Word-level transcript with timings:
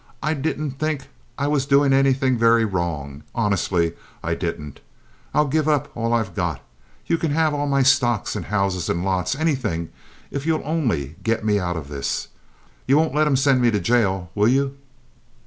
I 0.23 0.33
didn't 0.33 0.71
think 0.79 1.09
I 1.37 1.45
was 1.45 1.67
doing 1.67 1.93
anything 1.93 2.35
very 2.35 2.65
wrong—honestly 2.65 3.93
I 4.23 4.33
didn't. 4.33 4.79
I'll 5.31 5.45
give 5.45 5.67
up 5.67 5.95
all 5.95 6.11
I've 6.11 6.33
got. 6.33 6.59
You 7.05 7.19
can 7.19 7.29
have 7.29 7.53
all 7.53 7.67
my 7.67 7.83
stocks 7.83 8.35
and 8.35 8.45
houses 8.45 8.89
and 8.89 9.05
lots—anything—if 9.05 10.43
you'll 10.43 10.63
only 10.65 11.17
get 11.21 11.45
me 11.45 11.59
out 11.59 11.77
of 11.77 11.87
this. 11.87 12.29
You 12.87 12.97
won't 12.97 13.13
let 13.13 13.27
'em 13.27 13.35
send 13.35 13.61
me 13.61 13.69
to 13.69 13.79
jail, 13.79 14.31
will 14.33 14.47
you?" 14.47 14.75